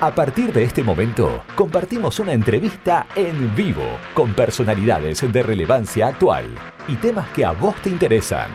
A 0.00 0.14
partir 0.14 0.52
de 0.52 0.62
este 0.62 0.84
momento, 0.84 1.42
compartimos 1.56 2.20
una 2.20 2.32
entrevista 2.32 3.08
en 3.16 3.52
vivo 3.56 3.98
con 4.14 4.32
personalidades 4.32 5.20
de 5.32 5.42
relevancia 5.42 6.06
actual 6.06 6.54
y 6.86 6.94
temas 6.94 7.28
que 7.30 7.44
a 7.44 7.50
vos 7.50 7.74
te 7.82 7.90
interesan. 7.90 8.48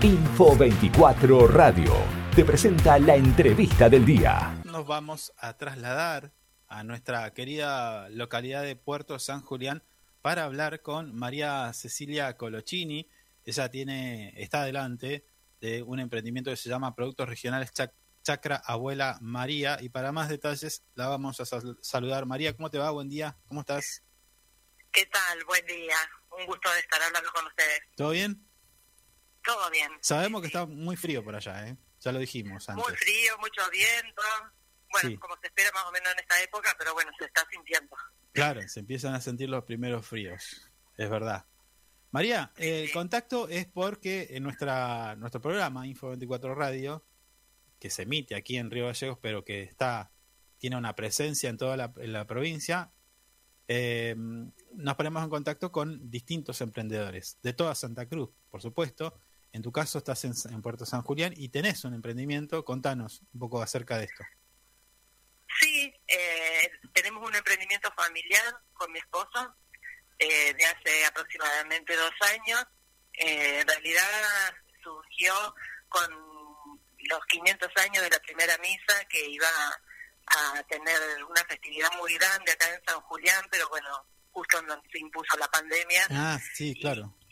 Info 0.00 0.56
24 0.56 1.46
Radio 1.48 1.92
te 2.34 2.42
presenta 2.42 2.98
la 2.98 3.16
entrevista 3.16 3.90
del 3.90 4.06
día. 4.06 4.58
Nos 4.64 4.86
vamos 4.86 5.34
a 5.36 5.58
trasladar 5.58 6.32
a 6.68 6.84
nuestra 6.84 7.30
querida 7.34 8.08
localidad 8.08 8.62
de 8.62 8.76
Puerto 8.76 9.18
San 9.18 9.42
Julián 9.42 9.82
para 10.22 10.44
hablar 10.44 10.80
con 10.80 11.14
María 11.14 11.70
Cecilia 11.74 12.38
Colochini. 12.38 13.10
Ella 13.44 13.68
tiene, 13.68 14.32
está 14.42 14.62
adelante 14.62 15.26
de 15.60 15.82
un 15.82 16.00
emprendimiento 16.00 16.50
que 16.50 16.56
se 16.56 16.68
llama 16.68 16.94
Productos 16.94 17.28
Regionales 17.28 17.70
Chacra 18.22 18.56
Abuela 18.56 19.18
María. 19.20 19.78
Y 19.80 19.88
para 19.88 20.12
más 20.12 20.28
detalles 20.28 20.84
la 20.94 21.08
vamos 21.08 21.40
a 21.40 21.44
saludar. 21.80 22.26
María, 22.26 22.56
¿cómo 22.56 22.70
te 22.70 22.78
va? 22.78 22.90
Buen 22.90 23.08
día, 23.08 23.36
¿cómo 23.46 23.60
estás? 23.60 24.02
¿Qué 24.92 25.06
tal? 25.06 25.44
Buen 25.44 25.64
día. 25.66 25.96
Un 26.38 26.46
gusto 26.46 26.72
de 26.72 26.80
estar 26.80 27.00
hablando 27.02 27.30
con 27.32 27.46
ustedes. 27.46 27.80
¿Todo 27.96 28.10
bien? 28.10 28.46
Todo 29.44 29.70
bien. 29.70 29.90
Sabemos 30.00 30.40
que 30.40 30.48
está 30.48 30.66
muy 30.66 30.96
frío 30.96 31.24
por 31.24 31.34
allá, 31.34 31.68
¿eh? 31.68 31.76
Ya 32.00 32.12
lo 32.12 32.18
dijimos 32.18 32.68
antes. 32.68 32.84
Muy 32.86 32.96
frío, 32.96 33.38
mucho 33.38 33.62
viento. 33.70 34.22
Bueno, 34.90 35.20
como 35.20 35.36
se 35.40 35.46
espera 35.46 35.70
más 35.72 35.84
o 35.84 35.92
menos 35.92 36.12
en 36.12 36.18
esta 36.18 36.42
época, 36.42 36.74
pero 36.78 36.94
bueno, 36.94 37.12
se 37.18 37.26
está 37.26 37.46
sintiendo. 37.50 37.96
Claro, 38.32 38.60
se 38.68 38.80
empiezan 38.80 39.14
a 39.14 39.20
sentir 39.20 39.48
los 39.48 39.64
primeros 39.64 40.06
fríos. 40.06 40.68
Es 40.96 41.08
verdad. 41.08 41.44
María, 42.12 42.52
el 42.56 42.90
contacto 42.92 43.48
es 43.48 43.66
porque 43.66 44.28
en 44.30 44.42
nuestra, 44.42 45.14
nuestro 45.16 45.40
programa 45.40 45.86
Info24 45.86 46.54
Radio, 46.54 47.04
que 47.78 47.88
se 47.88 48.02
emite 48.02 48.34
aquí 48.34 48.56
en 48.56 48.70
Río 48.70 48.86
Gallegos, 48.86 49.18
pero 49.22 49.44
que 49.44 49.62
está 49.62 50.10
tiene 50.58 50.76
una 50.76 50.94
presencia 50.94 51.48
en 51.48 51.56
toda 51.56 51.76
la, 51.76 52.26
provincia, 52.26 52.92
eh, 53.66 54.14
nos 54.16 54.94
ponemos 54.94 55.24
en 55.24 55.30
contacto 55.30 55.72
con 55.72 56.10
distintos 56.10 56.60
emprendedores 56.60 57.38
de 57.42 57.54
toda 57.54 57.74
Santa 57.74 58.06
Cruz, 58.06 58.30
por 58.50 58.60
supuesto. 58.60 59.18
En 59.52 59.62
tu 59.62 59.72
caso 59.72 59.98
estás 59.98 60.24
en, 60.24 60.62
Puerto 60.62 60.84
San 60.84 61.02
Julián 61.02 61.32
y 61.36 61.48
tenés 61.48 61.84
un 61.84 61.94
emprendimiento. 61.94 62.64
Contanos 62.64 63.22
un 63.32 63.40
poco 63.40 63.62
acerca 63.62 63.96
de 63.98 64.04
esto. 64.04 64.22
Sí, 65.60 65.92
eh, 66.06 66.70
tenemos 66.92 67.26
un 67.26 67.34
emprendimiento 67.34 67.90
familiar 67.96 68.44
con 68.74 68.92
mi 68.92 68.98
esposo 68.98 69.54
eh, 70.20 70.54
de 70.54 70.64
hace 70.66 71.06
aproximadamente 71.06 71.96
dos 71.96 72.12
años. 72.32 72.64
Eh, 73.14 73.60
en 73.60 73.66
realidad 73.66 74.54
surgió 74.82 75.54
con 75.88 76.08
los 76.98 77.20
500 77.26 77.68
años 77.76 78.02
de 78.02 78.10
la 78.10 78.18
primera 78.20 78.56
misa 78.58 79.04
que 79.08 79.26
iba 79.26 79.48
a 80.26 80.62
tener 80.64 81.24
una 81.24 81.44
festividad 81.46 81.90
muy 81.98 82.14
grande 82.14 82.52
acá 82.52 82.72
en 82.72 82.84
San 82.86 83.00
Julián, 83.00 83.44
pero 83.50 83.68
bueno, 83.70 83.88
justo 84.30 84.58
cuando 84.58 84.82
se 84.92 84.98
impuso 84.98 85.36
la 85.38 85.48
pandemia. 85.48 86.06
Ah, 86.10 86.38
sí, 86.54 86.78
claro. 86.80 87.14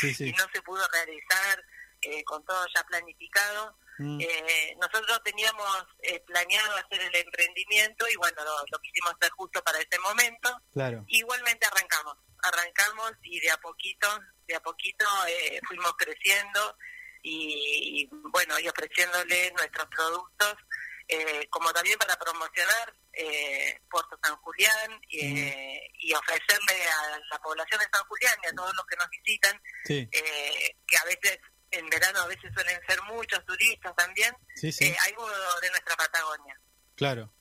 Y, 0.00 0.30
no 0.30 0.46
se 0.54 0.62
pudo 0.62 0.86
realizar 0.92 1.64
eh, 2.02 2.22
con 2.22 2.44
todo 2.44 2.64
ya 2.72 2.84
planificado. 2.84 3.76
Mm. 4.02 4.20
Eh, 4.20 4.76
nosotros 4.80 5.22
teníamos 5.22 5.86
eh, 6.02 6.20
planeado 6.26 6.76
hacer 6.76 7.00
el 7.00 7.14
emprendimiento 7.14 8.04
y 8.08 8.16
bueno, 8.16 8.42
lo, 8.44 8.78
quisimos 8.80 9.14
hacer 9.14 9.30
justo 9.30 9.62
para 9.62 9.78
ese 9.78 9.98
momento. 10.00 10.60
Claro. 10.72 11.04
Igualmente 11.08 11.66
arrancamos, 11.66 12.16
arrancamos 12.42 13.12
y 13.22 13.38
de 13.40 13.50
a 13.50 13.56
poquito, 13.58 14.08
de 14.46 14.56
a 14.56 14.60
poquito 14.60 15.06
eh, 15.28 15.60
fuimos 15.68 15.92
creciendo 15.96 16.76
y, 17.22 18.08
bueno, 18.10 18.58
y 18.58 18.68
ofreciéndole 18.68 19.52
nuestros 19.52 19.86
productos, 19.86 20.56
como 21.50 21.72
también 21.72 21.96
para 21.98 22.16
promocionar 22.16 22.94
Puerto 23.88 24.18
San 24.24 24.34
Julián 24.36 24.90
mm. 24.90 25.48
y 25.98 26.12
ofrecerle 26.14 26.82
a 26.84 27.20
la 27.30 27.38
población 27.38 27.78
de 27.78 27.86
San 27.92 28.04
Julián 28.08 28.34
y 28.42 28.46
a 28.48 28.52
todos 28.54 28.74
los 28.74 28.86
que 28.86 28.96
nos 28.96 29.08
visitan, 29.10 29.62
que 29.86 30.96
a 30.96 31.04
veces 31.04 31.38
en 31.72 31.88
verano 31.88 32.20
a 32.20 32.26
veces 32.26 32.52
suelen 32.54 32.80
ser 32.86 33.02
muchos 33.02 33.44
turistas 33.44 33.94
también, 33.96 34.34
eh, 34.62 34.96
algo 35.06 35.28
de 35.60 35.70
nuestra 35.70 35.96
Patagonia. 35.96 36.60
Claro. 36.94 37.32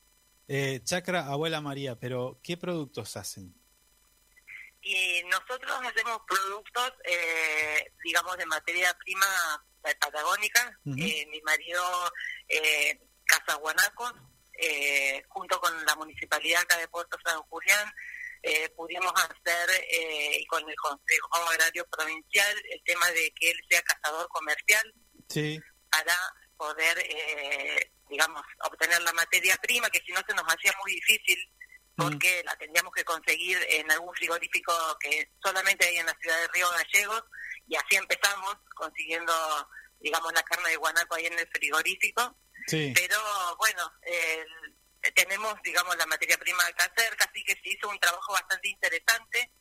Eh, 0.48 0.82
Chacra 0.84 1.28
Abuela 1.28 1.62
María, 1.62 1.96
pero 1.98 2.40
¿qué 2.44 2.58
productos 2.58 3.16
hacen? 3.16 3.56
Y 4.82 5.22
nosotros 5.30 5.72
hacemos 5.86 6.20
productos, 6.28 6.94
eh, 7.04 7.94
digamos, 8.04 8.36
de 8.38 8.46
materia 8.48 8.94
prima 8.98 9.28
patagónica. 9.82 10.78
Eh, 10.86 11.26
mi 11.28 11.42
marido, 11.42 11.84
eh, 12.48 13.00
Casa 13.26 13.56
Guanacos, 13.56 14.14
junto 15.30 15.60
con 15.60 15.86
la 15.86 15.96
municipalidad 15.96 16.62
acá 16.62 16.78
de 16.78 16.88
Puerto 16.88 17.18
San 17.24 17.42
Julián, 17.44 17.94
eh, 18.44 18.70
pudimos 18.76 19.14
hacer 19.16 19.70
eh, 19.92 20.44
con 20.48 20.68
el 20.68 20.76
Consejo 20.76 21.30
Agrario 21.52 21.86
Provincial 21.88 22.58
el 22.72 22.82
tema 22.84 23.08
de 23.12 23.32
que 23.36 23.52
él 23.52 23.58
sea 23.70 23.82
cazador 23.84 24.28
comercial 24.30 24.94
para 25.90 26.16
poder, 26.58 26.98
eh, 27.00 27.92
digamos, 28.10 28.42
obtener 28.66 29.02
la 29.04 29.14
materia 29.14 29.56
prima, 29.62 29.90
que 29.90 30.02
si 30.02 30.12
no 30.12 30.22
se 30.28 30.34
nos 30.34 30.46
hacía 30.46 30.74
muy 30.84 30.94
difícil 30.94 31.38
porque 31.96 32.42
la 32.44 32.56
tendríamos 32.56 32.94
que 32.94 33.04
conseguir 33.04 33.58
en 33.70 33.92
algún 33.92 34.14
frigorífico 34.16 34.74
que 35.00 35.30
solamente 35.44 35.86
hay 35.86 35.98
en 35.98 36.06
la 36.06 36.18
ciudad 36.20 36.40
de 36.40 36.48
Río 36.48 36.68
Gallegos 36.70 37.24
y 37.68 37.76
así 37.76 37.96
empezamos 37.96 38.56
consiguiendo, 38.74 39.34
digamos, 40.00 40.34
la 40.34 40.42
carne 40.44 40.70
de 40.70 40.78
guanaco 40.78 41.16
ahí 41.16 41.28
en 41.28 41.38
el 41.38 41.48
frigorífico. 41.50 42.38
Pero 42.68 43.18
bueno, 43.58 43.92
el 44.04 44.48
tenemos, 45.10 45.56
digamos, 45.64 45.98
la 45.98 46.06
materia 46.06 46.38
prima 46.38 46.64
acá 46.66 46.92
cerca, 46.96 47.26
así 47.26 47.44
que 47.44 47.54
se 47.54 47.70
hizo 47.70 47.90
un 47.90 48.00
trabajo 48.00 48.34
bastante 48.34 48.70
interesante, 48.70 49.52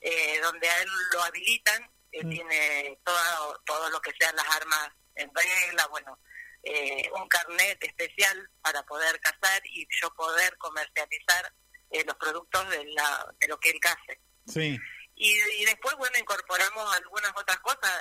eh, 0.00 0.40
donde 0.40 0.68
a 0.68 0.82
él 0.82 0.88
lo 1.12 1.22
habilitan, 1.22 1.82
mm. 2.12 2.30
tiene 2.30 2.98
todo, 3.04 3.62
todo 3.64 3.90
lo 3.90 4.00
que 4.00 4.12
sean 4.18 4.36
las 4.36 4.48
armas 4.48 4.90
en 5.14 5.30
regla, 5.34 5.86
bueno, 5.88 6.18
eh, 6.62 7.10
un 7.14 7.28
carnet 7.28 7.82
especial 7.82 8.50
para 8.60 8.82
poder 8.84 9.18
cazar 9.20 9.62
y 9.64 9.86
yo 10.00 10.12
poder 10.14 10.56
comercializar 10.58 11.52
eh, 11.90 12.04
los 12.04 12.16
productos 12.16 12.68
de, 12.70 12.84
la, 12.86 13.34
de 13.38 13.48
lo 13.48 13.58
que 13.58 13.70
él 13.70 13.80
case. 13.80 14.20
Sí. 14.46 14.78
Y, 15.22 15.64
después, 15.66 15.94
bueno, 15.96 16.18
incorporamos 16.18 16.96
algunas 16.96 17.30
otras 17.36 17.58
cosas, 17.60 17.92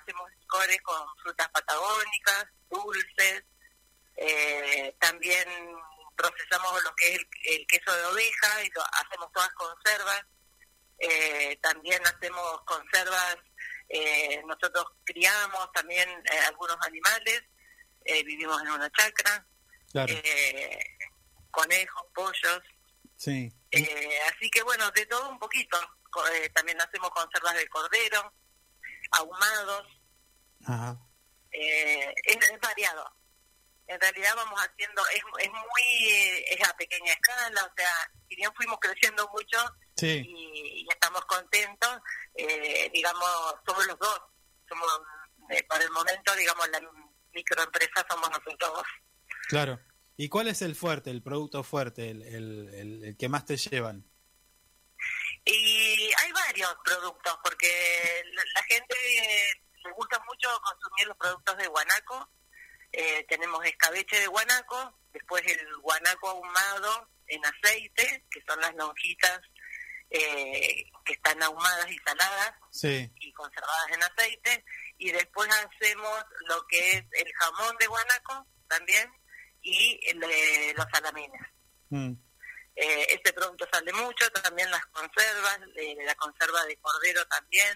hacemos 0.00 0.30
licores 0.40 0.80
con 0.80 1.06
frutas 1.22 1.46
patagónicas, 1.50 2.46
dulces, 2.70 3.44
también 4.98 5.46
procesamos 6.22 6.82
lo 6.84 6.94
que 6.94 7.14
es 7.14 7.20
el, 7.44 7.66
queso 7.66 7.92
de 7.96 8.04
oveja 8.06 8.64
y 8.64 8.70
hacemos 9.00 9.32
todas 9.32 9.50
conservas. 9.54 10.22
Eh, 10.98 11.58
también 11.60 12.00
hacemos 12.06 12.60
conservas, 12.64 13.36
eh, 13.88 14.40
nosotros 14.46 14.84
criamos 15.04 15.72
también 15.72 16.08
eh, 16.08 16.38
algunos 16.46 16.76
animales, 16.82 17.42
vivimos 18.24 18.60
en 18.62 18.68
una 18.68 18.90
chacra, 18.90 19.46
conejos, 21.50 22.06
pollos. 22.14 22.62
Sí. 23.16 23.52
así 24.32 24.50
que 24.50 24.62
bueno, 24.62 24.90
de 24.90 25.06
todo 25.06 25.28
un 25.28 25.38
poquito. 25.38 25.78
también 26.54 26.80
hacemos 26.80 27.10
conservas 27.10 27.54
de 27.54 27.68
cordero, 27.68 28.32
ahumados. 29.12 29.86
Ajá. 30.64 30.96
es 31.50 32.60
variado 32.60 33.21
en 33.92 34.00
realidad 34.00 34.34
vamos 34.36 34.60
haciendo, 34.60 35.02
es, 35.08 35.22
es 35.38 35.50
muy, 35.50 36.44
es 36.48 36.68
a 36.68 36.76
pequeña 36.76 37.12
escala, 37.12 37.64
o 37.64 37.72
sea, 37.76 38.10
si 38.28 38.36
bien 38.36 38.50
fuimos 38.54 38.78
creciendo 38.80 39.28
mucho 39.32 39.58
y, 40.00 40.86
estamos 40.90 41.24
contentos, 41.26 42.00
eh, 42.34 42.90
digamos, 42.92 43.54
somos 43.66 43.86
los 43.86 43.98
dos, 43.98 44.20
somos, 44.68 44.88
eh, 45.50 45.62
por 45.68 45.80
el 45.80 45.90
momento, 45.90 46.34
digamos, 46.36 46.68
la 46.70 46.80
microempresa 47.32 48.06
somos 48.08 48.30
nosotros 48.30 48.72
dos. 48.74 48.86
Claro. 49.48 49.78
¿Y 50.16 50.28
cuál 50.28 50.48
es 50.48 50.62
el 50.62 50.74
fuerte, 50.74 51.10
el 51.10 51.22
producto 51.22 51.62
fuerte, 51.64 52.10
el, 52.10 52.22
el, 52.22 53.02
el, 53.04 53.16
que 53.16 53.28
más 53.28 53.44
te 53.44 53.56
llevan? 53.56 54.04
Y 55.44 56.12
hay 56.18 56.32
varios 56.32 56.74
productos, 56.84 57.38
porque 57.42 58.22
la, 58.54 58.62
gente 58.64 58.94
le 59.84 59.92
gusta 59.92 60.22
mucho 60.28 60.48
consumir 60.62 61.08
los 61.08 61.16
productos 61.16 61.56
de 61.56 61.66
Guanaco, 61.66 62.28
eh, 62.92 63.24
tenemos 63.28 63.64
escabeche 63.64 64.20
de 64.20 64.26
guanaco, 64.26 64.98
después 65.12 65.42
el 65.46 65.76
guanaco 65.78 66.28
ahumado 66.28 67.08
en 67.26 67.40
aceite, 67.44 68.24
que 68.30 68.42
son 68.46 68.60
las 68.60 68.74
lonjitas 68.74 69.40
eh, 70.10 70.84
que 71.04 71.14
están 71.14 71.42
ahumadas 71.42 71.90
y 71.90 71.98
saladas 71.98 72.52
y 72.82 73.32
conservadas 73.32 73.90
en 73.92 74.02
aceite, 74.02 74.64
y 74.98 75.10
después 75.10 75.48
hacemos 75.48 76.24
lo 76.48 76.66
que 76.66 76.90
es 76.90 77.04
el 77.12 77.32
jamón 77.38 77.76
de 77.78 77.86
guanaco 77.86 78.46
también 78.68 79.10
y 79.62 80.00
los 80.14 80.86
salamines. 80.92 81.42
Mm. 81.88 82.12
Eh, 82.74 83.06
este 83.10 83.32
producto 83.32 83.66
sale 83.70 83.92
mucho, 83.92 84.30
también 84.30 84.70
las 84.70 84.84
conservas, 84.86 85.60
la 86.04 86.14
conserva 86.14 86.64
de 86.64 86.76
cordero 86.76 87.24
también, 87.26 87.74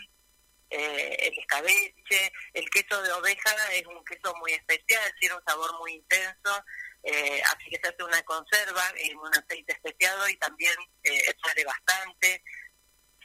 eh, 0.70 1.16
el 1.20 1.38
escabeche, 1.38 2.32
el 2.52 2.68
queso 2.70 3.00
de 3.02 3.12
oveja 3.12 3.54
es 3.72 3.86
un 3.86 4.04
queso 4.04 4.34
muy 4.36 4.52
especial, 4.52 5.14
tiene 5.20 5.34
un 5.36 5.44
sabor 5.46 5.78
muy 5.78 5.94
intenso, 5.94 6.64
eh, 7.02 7.40
así 7.42 7.70
que 7.70 7.78
se 7.80 7.88
hace 7.88 8.02
una 8.02 8.22
conserva 8.22 8.82
en 8.96 9.16
un 9.18 9.34
aceite 9.34 9.72
especiado 9.72 10.28
y 10.28 10.36
también 10.38 10.74
eh, 11.04 11.34
sale 11.44 11.64
bastante. 11.64 12.42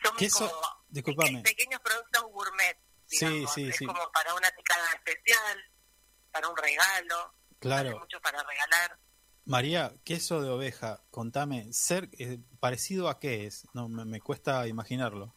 Son 0.04 0.16
como 1.04 1.44
pequeños 1.44 1.80
productos 1.82 2.24
gourmet, 2.32 2.78
digamos. 3.08 3.58
es 3.58 3.78
como 3.80 4.12
para 4.12 4.34
una 4.34 4.50
picada 4.52 4.92
especial, 4.94 5.72
para 6.32 6.48
un 6.48 6.58
regalo, 6.58 7.36
claro. 7.60 8.00
mucho 8.00 8.20
para 8.22 8.44
regalar. 8.44 8.98
María, 9.46 9.94
queso 10.04 10.42
de 10.42 10.50
oveja, 10.50 11.04
contame, 11.10 11.74
ser 11.74 12.10
eh, 12.20 12.40
parecido 12.60 13.10
a 13.10 13.20
qué 13.20 13.48
es, 13.48 13.66
no 13.74 13.90
me, 13.90 14.22
cuesta 14.22 14.68
imaginarlo. 14.68 15.36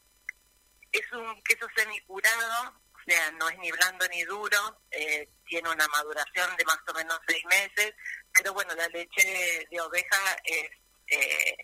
Es 0.94 1.12
un 1.12 1.42
queso 1.42 1.66
semicurado, 1.76 2.74
o 2.92 2.98
sea, 3.06 3.30
no 3.32 3.48
es 3.48 3.58
ni 3.58 3.70
blando 3.72 4.06
ni 4.08 4.22
duro, 4.22 4.80
eh, 4.90 5.28
tiene 5.46 5.68
una 5.68 5.86
maduración 5.88 6.56
de 6.56 6.64
más 6.64 6.78
o 6.88 6.94
menos 6.94 7.18
seis 7.26 7.44
meses, 7.46 7.94
pero 8.32 8.54
bueno, 8.54 8.74
la 8.74 8.88
leche 8.88 9.66
de 9.70 9.80
oveja 9.80 10.36
es, 10.44 10.70
eh, 11.08 11.56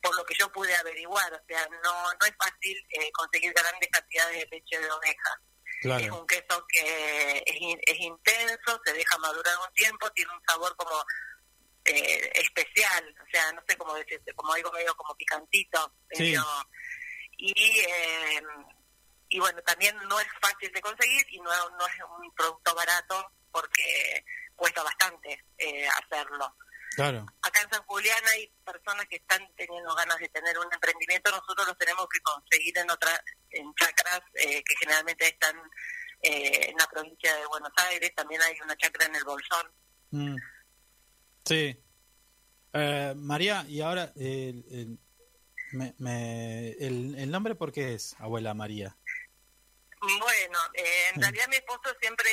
por 0.00 0.16
lo 0.16 0.24
que 0.24 0.34
yo 0.38 0.50
pude 0.52 0.74
averiguar, 0.76 1.32
o 1.34 1.40
sea, 1.46 1.68
no, 1.82 2.12
no 2.14 2.26
es 2.26 2.34
fácil 2.38 2.76
conseguir 3.12 3.52
grandes 3.52 3.90
cantidades 3.90 4.38
de 4.38 4.56
leche 4.56 4.78
de 4.78 4.90
oveja. 4.90 5.40
Es 5.82 6.10
un 6.10 6.26
queso 6.26 6.66
que 6.68 7.44
es, 7.44 7.76
es 7.86 8.00
intenso, 8.00 8.80
se 8.84 8.92
deja 8.92 9.18
madurar 9.18 9.54
un 9.58 9.74
tiempo, 9.74 10.10
tiene 10.12 10.32
un 10.32 10.42
sabor 10.46 10.74
como 10.76 11.04
eh, 11.88 12.32
especial, 12.34 13.14
o 13.22 13.30
sea, 13.30 13.52
no 13.52 13.62
sé 13.68 13.76
cómo 13.76 13.94
decirte, 13.94 14.32
como 14.34 14.52
algo 14.52 14.72
medio 14.72 14.94
como 14.96 15.14
picantito. 15.14 15.92
y, 17.38 17.54
eh, 17.54 18.42
y 19.36 19.38
bueno, 19.38 19.60
también 19.62 19.94
no 20.08 20.18
es 20.18 20.26
fácil 20.40 20.72
de 20.72 20.80
conseguir 20.80 21.26
y 21.30 21.38
no, 21.40 21.50
no 21.50 21.86
es 21.86 21.94
un 22.18 22.32
producto 22.34 22.74
barato 22.74 23.32
porque 23.52 24.24
cuesta 24.54 24.82
bastante 24.82 25.44
eh, 25.58 25.86
hacerlo. 25.86 26.56
Claro. 26.94 27.26
Acá 27.42 27.60
en 27.60 27.70
San 27.70 27.82
Julián 27.82 28.24
hay 28.32 28.50
personas 28.64 29.04
que 29.10 29.16
están 29.16 29.46
teniendo 29.54 29.94
ganas 29.94 30.18
de 30.20 30.30
tener 30.30 30.58
un 30.58 30.72
emprendimiento, 30.72 31.30
nosotros 31.30 31.66
los 31.66 31.76
tenemos 31.76 32.06
que 32.08 32.20
conseguir 32.20 32.78
en 32.78 32.90
otras, 32.90 33.20
en 33.50 33.74
chacras 33.74 34.22
que 34.32 34.74
generalmente 34.80 35.28
están 35.28 35.60
en 36.22 36.76
la 36.78 36.86
provincia 36.86 37.36
de 37.36 37.44
Buenos 37.44 37.72
Aires, 37.76 38.14
también 38.14 38.40
hay 38.40 38.58
una 38.64 38.74
chacra 38.78 39.04
en 39.04 39.16
el 39.16 39.24
Bolsón. 39.24 39.70
Mm. 40.12 40.36
Sí. 41.44 41.78
Eh, 42.72 43.12
María, 43.14 43.66
y 43.68 43.82
ahora, 43.82 44.14
el, 44.16 44.98
el, 46.78 47.30
nombre 47.30 47.54
por 47.54 47.70
qué 47.70 47.92
es 47.92 48.18
Abuela 48.18 48.54
María? 48.54 48.96
Bueno, 50.00 50.58
eh, 50.74 51.10
en 51.14 51.20
realidad 51.20 51.48
mi 51.48 51.56
esposo 51.56 51.94
siempre 52.00 52.30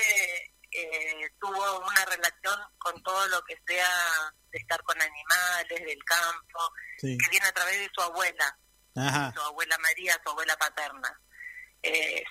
eh, 0.71 1.30
tuvo 1.39 1.80
una 1.80 2.06
relación 2.06 2.60
con 2.77 3.01
todo 3.04 3.27
lo 3.27 3.42
que 3.44 3.57
sea 3.65 3.89
de 4.51 4.60
estar 4.60 4.81
con 4.83 5.01
animales, 5.01 5.86
del 5.86 6.04
campo, 6.04 6.60
que 7.00 7.30
viene 7.31 7.48
a 7.48 7.54
través 7.54 7.80
de 7.80 7.89
su 7.94 8.01
abuela, 8.01 8.57
su 9.33 9.42
abuela 9.42 9.77
María, 9.80 10.19
su 10.24 10.30
abuela 10.30 10.56
paterna. 10.57 11.19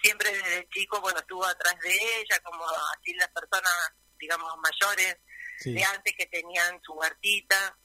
siempre 0.02 0.32
desde 0.32 0.68
chico, 0.68 1.00
bueno, 1.00 1.18
estuvo 1.18 1.44
atrás 1.44 1.78
de 1.80 1.92
ella, 1.92 2.38
como 2.44 2.64
así 2.96 3.14
las 3.14 3.28
personas, 3.28 3.74
digamos, 4.18 4.52
mayores, 4.58 5.16
de 5.64 5.84
antes 5.84 6.14
que 6.16 6.26
tenían 6.26 6.80
su 6.82 6.92
huertita, 6.92 7.76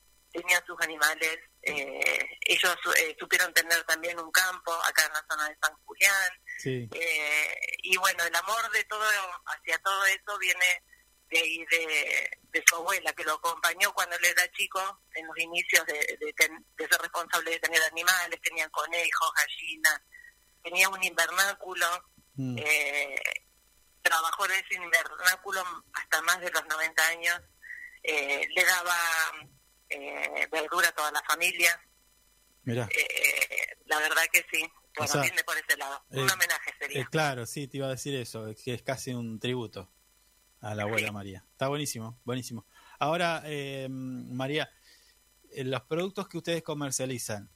tenían 0.42 0.66
sus 0.66 0.80
animales. 0.81 1.39
Eh, 1.62 2.39
ellos 2.42 2.75
eh, 2.98 3.16
supieron 3.19 3.54
tener 3.54 3.84
también 3.84 4.19
un 4.19 4.31
campo 4.31 4.74
acá 4.86 5.06
en 5.06 5.13
la 5.13 5.25
zona 5.30 5.50
de 5.50 5.57
San 5.62 5.75
Julián. 5.84 6.31
Eh, 6.66 7.60
y 7.84 7.98
bueno, 7.98 8.24
el 8.24 8.36
amor 8.36 8.72
de 8.72 8.84
todo 8.86 9.06
hacia 9.45 9.78
todo 9.80 10.06
eso 10.06 10.38
viene 10.39 10.84
de 11.30 11.39
ahí 11.39 11.66
de, 11.66 12.63
su 12.66 12.75
abuela, 12.75 13.13
que 13.13 13.24
lo 13.24 13.34
acompañó 13.34 13.94
cuando 13.94 14.16
él 14.16 14.25
era 14.25 14.51
chico, 14.54 14.80
en 15.13 15.28
los 15.28 15.38
inicios 15.38 15.86
de, 15.86 15.94
de, 16.19 16.88
ser 16.88 17.01
responsable 17.01 17.51
de 17.51 17.60
tener 17.60 17.83
animales, 17.83 18.42
tenían 18.42 18.69
conejos, 18.72 19.31
gallinas, 19.36 20.01
tenía 20.63 20.90
un 20.90 21.04
invernáculo. 21.04 21.86
Mm. 22.40 22.56
trabajó 24.04 24.45
en 24.45 24.51
ese 24.51 24.75
invernáculo 24.75 25.63
hasta 25.94 26.22
más 26.22 26.40
de 26.40 26.51
los 26.51 26.66
90 26.68 27.07
años 27.07 27.42
eh, 28.07 28.48
le 28.56 28.63
daba 28.63 28.95
eh, 29.89 30.48
verdura 30.51 30.89
a 30.89 30.92
toda 30.92 31.12
la 31.12 31.22
familia. 31.24 31.80
Mira. 32.63 32.88
Eh, 32.92 33.75
la 33.86 34.00
verdad 34.00 34.24
que 34.31 34.45
sí. 34.51 34.63
Bueno, 34.98 35.13
por 35.45 35.57
ese 35.57 35.78
lado. 35.78 36.04
un 36.10 36.30
homenaje 36.30 36.74
sería. 36.80 37.06
claro, 37.06 37.45
sí, 37.45 37.68
te 37.68 37.78
iba 37.78 37.88
a 37.88 37.92
decir 37.92 38.16
eso, 38.16 38.48
que 38.63 38.74
es 38.74 38.81
casi 38.81 39.13
un 39.13 39.39
tributo 39.39 39.92
a 40.60 40.74
la 40.74 40.84
abuela 40.84 41.12
María. 41.12 41.45
Está 41.51 41.68
buenísimo, 41.68 42.19
buenísimo. 42.25 42.66
Ahora, 42.98 43.44
María, 43.89 44.72
los 45.56 45.81
productos 45.84 46.28
que 46.28 46.38
ustedes 46.40 46.63
comercializan, 46.63 47.48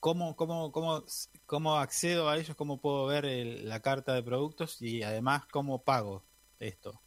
¿cómo, 0.00 0.36
cómo, 0.36 0.72
cómo, 0.72 1.04
¿cómo 1.44 1.78
accedo 1.78 2.30
a 2.30 2.38
ellos? 2.38 2.56
¿Cómo 2.56 2.80
puedo 2.80 3.06
ver 3.06 3.26
la 3.26 3.80
carta 3.80 4.14
de 4.14 4.22
productos? 4.22 4.80
Y 4.80 5.02
además, 5.02 5.44
¿cómo 5.46 5.84
pago 5.84 6.24
esto? 6.58 7.02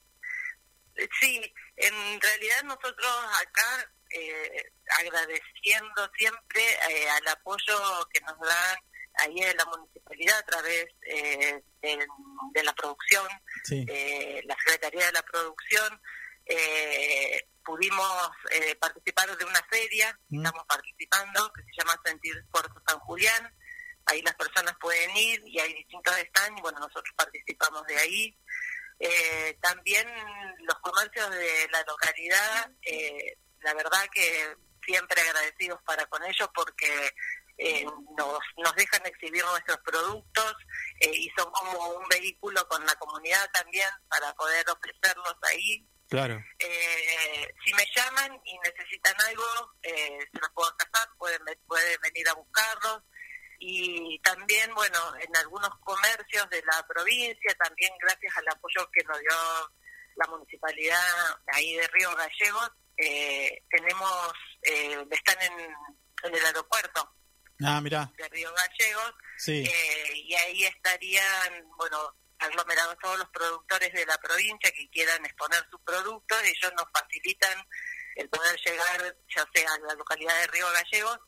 Sí, 1.20 1.42
en 1.78 2.22
realidad 2.22 2.64
nosotros 2.64 3.08
acá 3.42 3.92
eh, 4.10 4.72
agradeciendo 5.00 6.10
siempre 6.18 6.64
eh, 6.90 7.10
al 7.10 7.28
apoyo 7.28 8.08
que 8.12 8.22
nos 8.22 8.40
dan 8.40 8.78
ahí 9.20 9.40
en 9.42 9.58
la 9.58 9.66
municipalidad 9.66 10.38
a 10.40 10.46
través 10.46 10.86
eh, 11.08 11.62
de, 11.82 12.64
la 12.64 12.74
producción, 12.74 13.28
la 13.70 14.56
Secretaría 14.64 15.06
de 15.08 15.12
la 15.12 15.24
Producción, 15.24 16.02
pudimos 17.64 18.30
participar 18.80 19.36
de 19.38 19.46
una 19.46 19.62
feria, 19.70 20.18
mm. 20.30 20.38
estamos 20.38 20.66
participando, 20.68 21.52
que 21.54 21.64
se 21.64 21.72
llama 21.78 22.02
Sentir 22.06 22.46
Puerto 22.52 22.82
San 22.88 23.00
Julián, 23.00 23.54
ahí 24.08 24.22
las 24.22 24.36
personas 24.36 24.76
pueden 24.80 25.16
ir 25.16 25.42
y 25.46 25.60
hay 25.60 25.74
distintos 25.74 26.16
stands 26.16 26.60
y 26.60 26.62
bueno, 26.62 26.80
nosotros 26.80 27.14
participamos 27.16 27.86
de 27.88 27.98
ahí. 27.98 28.38
Eh, 29.00 29.58
también 29.62 30.08
los 30.64 30.78
comercios 30.80 31.30
de 31.30 31.68
la 31.72 31.84
localidad, 31.84 32.72
eh, 32.82 33.38
la 33.62 33.74
verdad 33.74 34.08
que 34.12 34.56
siempre 34.86 35.22
agradecidos 35.22 35.80
para 35.84 36.06
con 36.08 36.24
ellos 36.24 36.50
porque 36.54 37.12
eh, 37.58 37.86
nos, 38.18 38.40
nos 38.58 38.76
dejan 38.76 39.06
exhibir 39.06 39.44
nuestros 39.46 39.78
productos 39.80 40.56
y 41.00 41.30
son 41.38 41.52
como 41.52 41.90
un 41.90 42.08
vehículo 42.08 42.68
con 42.68 42.84
la 42.86 42.96
comunidad 42.96 43.50
también 43.52 43.90
para 44.10 44.34
poder 44.34 44.66
ofrecerlos 44.70 45.36
ahí. 45.44 45.86
Claro. 46.10 46.42
si 46.58 47.74
me 47.74 47.86
llaman 47.94 48.40
y 48.46 48.58
necesitan 48.60 49.14
algo, 49.28 49.74
se 49.84 50.40
los 50.40 50.50
puedo 50.56 50.74
casar, 50.78 51.10
pueden, 51.18 51.42
pueden 51.68 52.00
venir 52.02 52.30
a 52.30 52.34
buscarlos 52.34 53.04
y 53.60 54.20
también, 54.20 54.74
bueno, 54.74 55.00
en 55.20 55.36
algunos 55.38 55.70
comercios 55.80 56.50
de 56.50 56.62
la 56.64 56.86
provincia, 56.88 57.56
también 57.60 57.92
gracias 58.00 58.36
al 58.38 58.48
apoyo 58.50 58.90
que 58.92 59.04
nos 59.04 59.20
dio 59.20 59.36
la 60.16 60.28
municipalidad 60.28 61.40
ahí 61.54 61.76
de 61.76 61.88
Río 61.88 62.16
Gallegos, 62.16 62.72
eh, 62.98 63.64
tenemos, 63.70 64.32
eh, 64.64 65.06
están 65.12 65.42
en, 65.42 66.34
el 66.34 66.46
aeropuerto 66.46 67.14
ah, 67.64 67.80
mira. 67.80 68.12
de 68.18 68.28
Río 68.30 68.52
Gallegos, 68.54 69.14
eh, 69.48 70.12
y 70.16 70.34
ahí 70.34 70.66
estarían, 70.66 71.70
bueno, 71.78 72.16
aglomerados 72.40 72.98
todos 73.00 73.20
los 73.20 73.30
productores 73.30 73.94
de 73.94 74.06
la 74.06 74.18
provincia 74.18 74.72
que 74.72 74.90
quieran 74.90 75.24
exponer 75.26 75.64
sus 75.70 75.80
productos, 75.82 76.38
ellos 76.44 76.74
nos 76.76 76.86
facilitan 76.92 77.68
el 78.16 78.30
poder 78.30 78.60
llegar, 78.66 79.16
ya 79.36 79.46
sea 79.54 79.74
a 79.74 79.80
la 79.80 79.94
localidad 79.94 80.40
de 80.42 80.48
Río 80.48 80.66
Gallegos, 80.72 81.20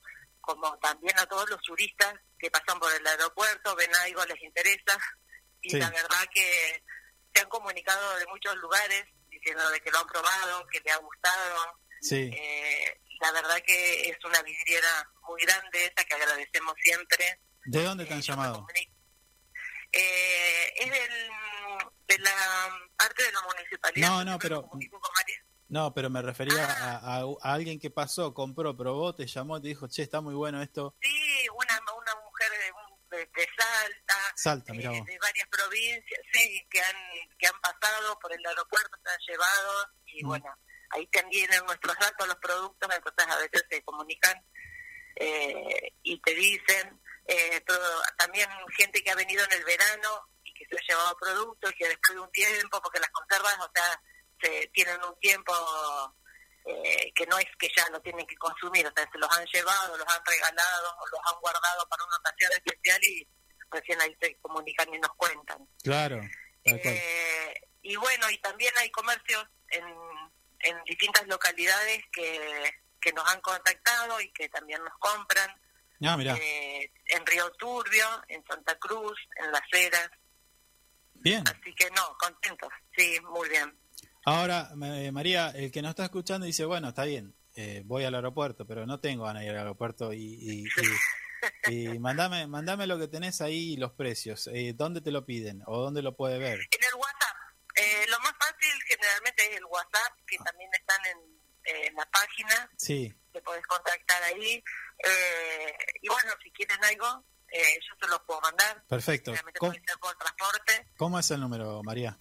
como 0.56 0.76
también 0.80 1.18
a 1.20 1.28
todos 1.28 1.48
los 1.50 1.62
turistas 1.62 2.16
que 2.40 2.50
pasan 2.50 2.80
por 2.80 2.92
el 2.92 3.06
aeropuerto, 3.06 3.76
ven 3.76 3.94
algo, 3.96 4.26
les 4.26 4.42
interesa, 4.42 4.98
y 5.62 5.78
la 5.78 5.90
verdad 5.92 6.26
que 6.34 6.84
se 7.34 7.42
han 7.42 7.50
comunicado 7.50 8.18
de 8.18 8.26
muchos 8.28 8.56
lugares 8.58 9.06
diciendo 9.30 9.70
de 9.70 9.80
que 9.80 9.92
lo 9.92 10.00
han 10.00 10.08
probado, 10.08 10.66
que 10.72 10.80
le 10.80 10.92
ha 10.92 10.98
gustado. 10.98 11.78
Eh, 12.12 13.00
la 13.20 13.32
verdad 13.32 13.62
que 13.66 14.10
es 14.10 14.18
una 14.26 14.42
vidriera 14.42 15.12
muy 15.28 15.40
grande 15.42 15.86
esa 15.86 16.04
que 16.06 16.16
agradecemos 16.16 16.74
siempre. 16.82 17.40
¿De 17.66 17.84
dónde 17.84 18.06
te 18.06 18.14
han 18.14 18.20
eh, 18.20 18.24
llamado? 18.24 18.66
Eh, 19.92 20.74
es 20.78 20.92
del, 20.92 21.30
de 22.08 22.18
la 22.20 22.80
parte 22.98 23.24
de 23.24 23.32
la 23.32 23.42
municipalidad. 23.42 24.10
No, 24.10 24.24
no, 24.24 24.40
pero... 24.40 24.68
No, 25.70 25.94
pero 25.94 26.10
me 26.10 26.22
refería 26.24 26.66
a, 26.66 27.24
alguien 27.42 27.80
que 27.80 27.92
pasó, 27.92 28.34
compró, 28.34 28.76
probó, 28.76 29.14
te 29.14 29.28
llamó, 29.28 29.62
te 29.62 29.68
dijo, 29.68 29.88
che, 29.88 30.02
está 30.02 30.20
muy 30.20 30.34
bueno 30.34 30.62
esto. 30.64 30.96
Sí, 31.00 31.48
una, 31.54 31.80
una 31.96 32.16
mujer 32.26 32.52
de, 33.12 33.18
de, 33.18 33.48
Salta, 33.56 34.34
Salta 34.36 34.74
eh, 34.74 34.78
de 34.78 35.20
varias 35.20 35.48
provincias, 35.50 36.22
sí, 36.34 36.68
que 36.72 36.82
han, 36.82 36.96
que 37.38 37.46
han 37.46 37.62
pasado 37.62 38.18
por 38.20 38.34
el 38.34 38.44
aeropuerto, 38.44 38.98
se 39.04 39.12
han 39.12 39.20
llevado 39.28 39.92
y 40.08 40.24
mm. 40.24 40.28
bueno, 40.28 40.58
ahí 40.90 41.06
también 41.08 41.54
en 41.54 41.64
nuestros 41.66 41.96
datos 42.00 42.28
los 42.28 42.38
productos, 42.38 42.90
entonces 42.92 43.28
a 43.28 43.38
veces 43.38 43.64
se 43.70 43.84
comunican 43.84 44.44
eh, 45.18 45.94
y 46.02 46.20
te 46.22 46.34
dicen, 46.34 47.00
eh, 47.28 47.62
pero 47.66 47.80
también 48.18 48.50
gente 48.76 49.04
que 49.04 49.12
ha 49.12 49.16
venido 49.16 49.44
en 49.46 49.52
el 49.52 49.64
verano 49.66 50.30
y 50.44 50.52
que 50.54 50.66
se 50.66 50.76
ha 50.76 50.88
llevado 50.88 51.16
productos 51.18 51.72
que 51.78 51.88
después 51.88 52.16
de 52.16 52.22
un 52.22 52.32
tiempo, 52.32 52.82
porque 52.82 53.00
las 53.00 53.12
conservas, 53.12 53.56
o 53.60 53.72
sea, 53.76 54.02
se 54.42 54.68
tienen 54.74 55.04
un 55.04 55.18
tiempo 55.20 55.54
eh, 56.66 57.12
que 57.16 57.26
no 57.28 57.38
es 57.40 57.48
que 57.58 57.70
ya 57.76 57.88
lo 57.90 58.02
tienen 58.02 58.26
que 58.26 58.36
consumir, 58.36 58.86
o 58.86 58.92
sea, 58.96 59.10
se 59.12 59.18
los 59.18 59.32
han 59.32 59.46
llevado, 59.46 59.98
los 59.98 60.08
han 60.08 60.26
regalado, 60.26 60.96
o 61.00 61.08
los 61.08 61.20
han 61.26 61.40
guardado 61.40 61.88
para 61.90 62.06
una 62.06 62.18
ocasión 62.18 62.52
especial 62.54 63.04
y 63.04 63.28
recién 63.72 64.02
ahí 64.02 64.16
se 64.22 64.36
comunican 64.40 64.94
y 64.94 65.00
nos 65.00 65.14
cuentan. 65.16 65.68
Claro. 65.84 66.22
Eh, 66.66 67.54
y 67.82 67.96
bueno, 67.96 68.30
y 68.30 68.38
también 68.40 68.74
hay 68.78 68.92
comercios 68.92 69.46
en, 69.70 69.86
en 70.60 70.84
distintas 70.84 71.26
localidades 71.28 72.04
que, 72.12 72.74
que 73.00 73.14
nos 73.14 73.28
han 73.30 73.42
contactado 73.42 74.20
y 74.22 74.32
que 74.32 74.50
también 74.50 74.84
nos 74.84 74.98
compran. 75.00 75.50
Ah, 76.02 76.18
eh, 76.22 76.92
en 77.08 77.26
Río 77.26 77.52
Turbio, 77.52 78.08
en 78.30 78.44
Santa 78.46 78.78
Cruz, 78.80 79.20
en 79.36 79.52
Las 79.52 79.64
Heras. 79.74 80.10
Bien. 81.16 81.44
Así 81.46 81.74
que 81.76 81.90
no, 81.92 82.18
contentos, 82.18 82.70
sí, 82.96 83.20
muy 83.22 83.50
bien. 83.50 83.78
Ahora, 84.26 84.72
María, 84.76 85.50
el 85.52 85.72
que 85.72 85.82
nos 85.82 85.90
está 85.90 86.06
escuchando 86.06 86.46
dice, 86.46 86.66
bueno, 86.66 86.90
está 86.90 87.06
bien, 87.06 87.36
eh, 87.56 87.82
voy 87.86 88.04
al 88.04 88.16
aeropuerto, 88.16 88.66
pero 88.66 88.86
no 88.86 89.00
tengo 89.00 89.26
ganas 89.26 89.42
de 89.42 89.48
ir 89.48 89.52
al 89.52 89.60
aeropuerto 89.60 90.14
y, 90.14 90.66
y, 91.68 92.00
mandame, 92.00 92.48
mandame 92.48 92.88
lo 92.88 92.98
que 93.00 93.08
tenés 93.08 93.42
ahí 93.42 93.76
los 93.78 93.92
precios. 93.92 94.48
Eh, 94.48 94.74
¿Dónde 94.76 95.02
te 95.02 95.12
lo 95.12 95.26
piden 95.26 95.64
o 95.66 95.80
dónde 95.80 96.02
lo 96.02 96.16
puede 96.16 96.38
ver? 96.38 96.60
En 96.60 96.84
el 96.84 96.96
WhatsApp. 96.96 97.38
Eh, 97.76 98.06
lo 98.10 98.20
más 98.20 98.34
fácil 98.40 98.72
generalmente 98.88 99.44
es 99.50 99.58
el 99.58 99.66
WhatsApp, 99.66 100.14
que 100.28 100.38
ah. 100.40 100.44
también 100.46 100.70
están 100.74 101.06
en, 101.06 101.40
la 101.96 102.06
página. 102.06 102.72
Sí. 102.78 103.14
Te 103.32 103.42
podés 103.42 103.66
contactar 103.68 104.24
ahí. 104.24 104.64
Eh, 105.04 105.78
y 106.02 106.08
bueno, 106.08 106.32
si 106.42 106.50
quieren 106.52 106.84
algo, 106.84 107.24
yo 107.52 107.96
se 108.02 108.08
los 108.08 108.20
puedo 108.22 108.42
mandar. 108.42 108.84
Perfecto. 108.88 109.34
¿Cómo, 109.60 109.74
transporte. 110.18 110.88
¿Cómo 110.98 111.20
es 111.20 111.30
el 111.30 111.42
número, 111.42 111.84
María? 111.84 112.18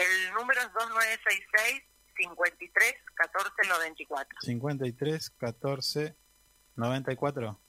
El 0.00 0.32
número 0.32 0.58
es 0.62 0.72
2966 0.72 1.82
53 2.16 2.94
14 3.14 3.68
94. 3.68 4.38
53 4.40 5.30
14 5.30 6.16
94. 6.76 7.60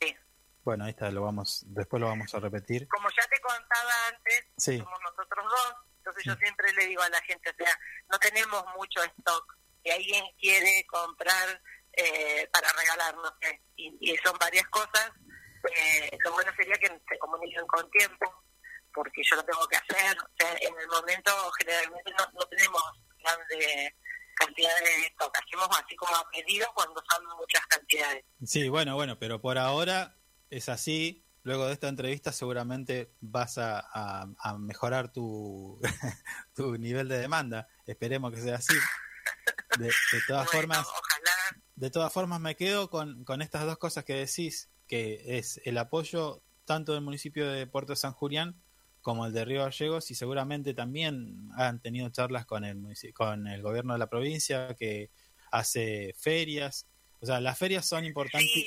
Sí. 0.00 0.16
Bueno, 0.62 0.84
ahí 0.84 0.90
está, 0.90 1.10
lo 1.10 1.22
vamos, 1.22 1.64
después 1.66 2.00
lo 2.00 2.06
vamos 2.06 2.32
a 2.32 2.38
repetir. 2.38 2.86
Como 2.86 3.08
ya 3.10 3.26
te 3.28 3.40
contaba 3.40 3.92
antes, 4.14 4.46
somos 4.56 5.00
nosotros 5.02 5.44
dos, 5.44 5.74
entonces 5.98 6.24
yo 6.24 6.34
siempre 6.36 6.72
le 6.72 6.86
digo 6.86 7.02
a 7.02 7.08
la 7.08 7.20
gente, 7.22 7.50
o 7.50 7.54
sea, 7.54 7.80
no 8.12 8.18
tenemos 8.20 8.64
mucho 8.76 9.02
stock. 9.02 9.58
Si 9.82 9.90
alguien 9.90 10.24
quiere 10.38 10.86
comprar 10.86 11.60
eh, 11.94 12.48
para 12.52 12.68
regalar, 12.78 13.16
no 13.16 13.34
sé, 13.40 13.60
y, 13.74 14.16
son 14.18 14.38
varias 14.38 14.68
cosas, 14.68 15.10
eh, 15.76 16.16
lo 16.20 16.32
bueno 16.32 16.52
sería 16.54 16.76
que 16.76 16.86
se 17.08 17.18
comuniquen 17.18 17.66
con 17.66 17.90
tiempo 17.90 18.44
porque 18.94 19.22
yo 19.28 19.36
lo 19.36 19.44
tengo 19.44 19.66
que 19.68 19.76
hacer. 19.76 20.16
en 20.60 20.74
el 20.78 20.88
momento 20.88 21.32
generalmente 21.58 22.12
no, 22.18 22.46
tenemos 22.46 22.82
grandes 23.22 23.92
cantidades 24.34 24.82
de 24.84 25.06
stock, 25.08 25.36
hacemos 25.36 25.68
así 25.78 25.96
como 25.96 26.16
a 26.16 26.28
pedido 26.30 26.66
cuando 26.74 27.02
son 27.10 27.24
muchas 27.38 27.66
cantidades. 27.66 28.24
Sí, 28.44 28.68
bueno, 28.68 28.94
bueno, 28.94 29.18
pero 29.18 29.40
por 29.40 29.58
ahora 29.58 30.16
es 30.48 30.68
así. 30.68 31.24
Luego 31.42 31.66
de 31.66 31.72
esta 31.72 31.88
entrevista 31.88 32.32
seguramente 32.32 33.14
vas 33.20 33.56
a, 33.58 34.26
mejorar 34.58 35.10
tu, 35.12 35.80
tu 36.54 36.76
nivel 36.76 37.08
de 37.08 37.18
demanda. 37.18 37.68
Esperemos 37.86 38.32
que 38.32 38.40
sea 38.40 38.56
así. 38.56 38.74
De, 39.78 39.90
todas 40.26 40.50
formas, 40.50 40.86
de 41.76 41.90
todas 41.90 42.12
formas 42.12 42.40
me 42.40 42.56
quedo 42.56 42.90
con, 42.90 43.24
con 43.24 43.40
estas 43.40 43.64
dos 43.64 43.78
cosas 43.78 44.04
que 44.04 44.14
decís, 44.14 44.70
que 44.86 45.38
es 45.38 45.60
el 45.64 45.78
apoyo 45.78 46.42
tanto 46.64 46.92
del 46.92 47.00
municipio 47.00 47.48
de 47.48 47.66
Puerto 47.66 47.96
San 47.96 48.12
Julián 48.12 48.60
como 49.00 49.26
el 49.26 49.32
de 49.32 49.44
Río 49.44 49.62
Gallegos 49.64 50.10
y 50.10 50.14
seguramente 50.14 50.74
también 50.74 51.48
han 51.56 51.80
tenido 51.80 52.08
charlas 52.10 52.46
con 52.46 52.64
el, 52.64 52.82
con 53.14 53.46
el 53.46 53.62
gobierno 53.62 53.94
de 53.94 53.98
la 53.98 54.08
provincia 54.08 54.74
que 54.74 55.10
hace 55.50 56.14
ferias. 56.18 56.86
O 57.20 57.26
sea, 57.26 57.40
las 57.40 57.58
ferias 57.58 57.86
son 57.86 58.04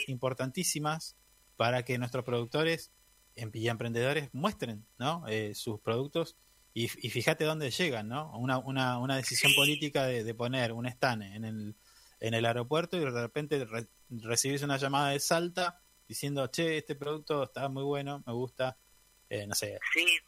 importantísimas 0.07 1.15
para 1.55 1.83
que 1.83 1.97
nuestros 1.97 2.23
productores 2.23 2.91
y 3.35 3.67
emprendedores 3.67 4.29
muestren 4.33 4.85
¿no? 4.97 5.23
Eh, 5.27 5.53
sus 5.55 5.79
productos 5.79 6.37
y, 6.75 6.87
fíjate 6.87 7.45
dónde 7.45 7.69
llegan, 7.69 8.07
¿no? 8.07 8.35
Una, 8.35 8.57
una, 8.57 8.97
una 8.97 9.15
decisión 9.15 9.53
política 9.55 10.05
de, 10.05 10.33
poner 10.33 10.73
un 10.73 10.87
stand 10.87 11.21
en 11.21 11.45
el, 11.45 11.75
en 12.19 12.33
el 12.33 12.45
aeropuerto 12.45 12.97
y 12.97 13.01
de 13.01 13.11
repente 13.11 13.67
recibís 14.09 14.63
una 14.63 14.77
llamada 14.77 15.09
de 15.09 15.19
Salta 15.19 15.79
diciendo, 16.07 16.47
che, 16.47 16.79
este 16.79 16.95
producto 16.95 17.43
está 17.43 17.69
muy 17.69 17.83
bueno, 17.83 18.23
me 18.25 18.33
gusta, 18.33 18.75
eh, 19.33 19.47
no 19.47 19.55
sé. 19.55 19.79
Sí. 19.93 20.19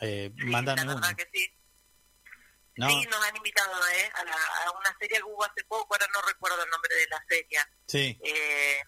Eh, 0.00 0.30
uno. 0.46 1.00
Que 1.16 1.28
sí. 1.32 1.46
Sí, 2.74 3.06
nos 3.10 3.22
han 3.22 3.36
invitado 3.36 3.72
¿eh? 3.88 4.10
a, 4.14 4.70
una 4.70 4.96
serie 4.98 5.18
que 5.18 5.24
hubo 5.24 5.44
hace 5.44 5.62
poco, 5.64 5.94
ahora 5.94 6.06
no 6.14 6.22
recuerdo 6.22 6.62
el 6.64 6.70
nombre 6.70 6.94
de 6.96 7.06
la 7.08 7.24
serie. 7.28 7.58
Sí. 7.86 8.18
Eh, 8.24 8.82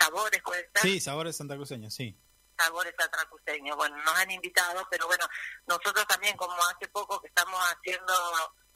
Sabores, 0.00 0.42
¿puede 0.42 0.62
estar? 0.62 0.82
Sí, 0.82 1.00
Sabores 1.00 1.36
Cruceño, 1.36 1.90
sí. 1.90 2.18
Sabores 2.58 2.94
Cruceño, 3.28 3.76
bueno, 3.76 3.96
nos 4.02 4.16
han 4.16 4.30
invitado, 4.30 4.88
pero 4.90 5.06
bueno, 5.06 5.26
nosotros 5.66 6.06
también, 6.06 6.36
como 6.36 6.54
hace 6.66 6.88
poco 6.88 7.20
que 7.20 7.28
estamos 7.28 7.60
haciendo 7.60 8.14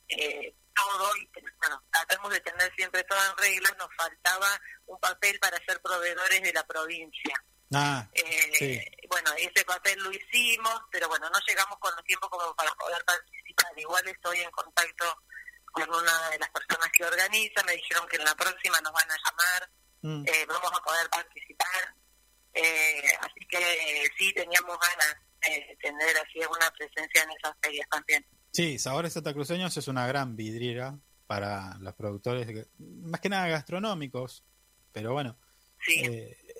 eh, 0.08 0.54
todo 0.74 1.16
y 1.16 1.28
bueno, 1.58 1.82
tratamos 1.90 2.30
de 2.30 2.40
tener 2.40 2.72
siempre 2.76 3.02
todo 3.04 3.18
en 3.30 3.36
regla, 3.38 3.74
nos 3.78 3.88
faltaba 3.96 4.60
un 4.86 5.00
papel 5.00 5.38
para 5.40 5.56
ser 5.64 5.80
proveedores 5.80 6.42
de 6.42 6.52
la 6.52 6.66
provincia. 6.66 7.42
Ah, 7.72 8.08
eh, 8.12 8.84
Bueno, 9.08 9.30
ese 9.38 9.64
papel 9.64 9.98
lo 10.02 10.10
hicimos, 10.12 10.82
pero 10.90 11.08
bueno, 11.08 11.28
no 11.30 11.38
llegamos 11.46 11.78
con 11.78 11.94
los 11.94 12.04
tiempos 12.04 12.28
como 12.28 12.54
para 12.54 12.72
poder 12.74 13.04
participar. 13.04 13.72
Igual 13.76 14.08
estoy 14.08 14.40
en 14.40 14.50
contacto 14.50 15.04
con 15.72 15.88
una 15.88 16.30
de 16.30 16.38
las 16.38 16.50
personas 16.50 16.88
que 16.92 17.04
organiza, 17.04 17.62
me 17.64 17.72
dijeron 17.72 18.08
que 18.08 18.16
en 18.16 18.24
la 18.24 18.34
próxima 18.34 18.80
nos 18.80 18.92
van 18.92 19.10
a 19.10 19.16
llamar, 19.24 19.70
mm. 20.02 20.24
eh, 20.26 20.46
vamos 20.48 20.72
a 20.74 20.82
poder 20.82 21.08
participar. 21.10 21.94
Eh, 22.54 23.02
así 23.20 23.46
que 23.48 24.10
sí, 24.18 24.32
teníamos 24.34 24.76
ganas 24.76 25.16
de 25.46 25.78
tener 25.80 26.16
así 26.18 26.38
una 26.38 26.70
presencia 26.72 27.22
en 27.22 27.30
esas 27.30 27.54
ferias 27.62 27.88
también. 27.88 28.26
Sí, 28.52 28.80
Sabores 28.80 29.14
Cruceños 29.14 29.76
es 29.76 29.86
una 29.86 30.08
gran 30.08 30.34
vidriera 30.34 30.98
para 31.28 31.78
los 31.78 31.94
productores, 31.94 32.66
más 32.78 33.20
que 33.20 33.28
nada 33.28 33.46
gastronómicos, 33.46 34.42
pero 34.92 35.12
bueno, 35.12 35.38
sí. 35.78 36.02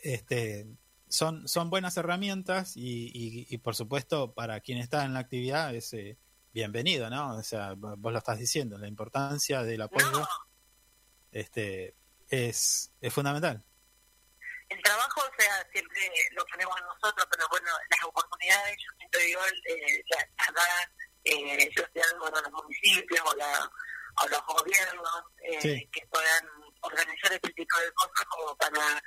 este 0.05 0.69
son, 1.11 1.47
son 1.49 1.71
buenas 1.71 1.97
herramientas 1.97 2.76
y, 2.76 3.47
y, 3.49 3.59
por 3.59 3.75
supuesto 3.75 4.33
para 4.33 4.61
quien 4.61 4.79
está 4.79 5.05
en 5.05 5.12
la 5.12 5.21
actividad 5.21 5.75
es 5.75 5.93
eh, 5.93 6.17
bienvenido, 6.52 7.11
¿no? 7.11 7.37
O 7.37 7.43
sea, 7.43 7.75
vos 7.76 8.12
lo 8.12 8.19
estás 8.19 8.38
diciendo, 8.38 8.79
la 8.79 8.88
importancia 8.88 9.62
del 9.62 9.83
apoyo 9.83 10.26
este 11.33 11.95
es, 12.29 12.93
es 13.00 13.12
fundamental. 13.12 13.64
El 14.69 14.81
trabajo, 14.83 15.21
o 15.21 15.43
sea, 15.43 15.67
siempre 15.73 16.00
lo 16.33 16.47
ponemos 16.47 16.76
nosotros, 16.83 17.26
pero 17.29 17.45
bueno, 17.50 17.71
las 17.90 18.05
oportunidades, 18.05 18.76
yo 18.79 18.93
siempre 18.99 19.21
digo, 19.25 19.40
eh, 19.69 20.05
las 20.38 20.55
da, 20.55 20.93
eh, 21.25 21.71
bueno, 22.21 22.40
los 22.40 22.52
municipios 22.52 23.21
o, 23.25 23.35
la, 23.35 23.71
o 24.23 24.29
los 24.29 24.47
gobiernos 24.47 25.25
eh, 25.43 25.88
que 25.93 26.07
puedan 26.07 26.47
organizar 26.83 27.33
este 27.33 27.52
tipo 27.52 27.79
de 27.79 27.93
cosas 27.93 28.26
como 28.26 28.57
para 28.57 29.02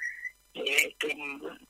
eh, 0.53 0.95
que 0.99 1.07